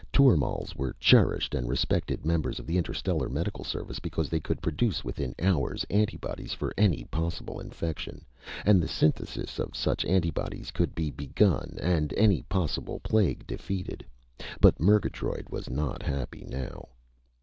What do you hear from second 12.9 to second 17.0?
plague defeated. But Murgatroyd was not happy now.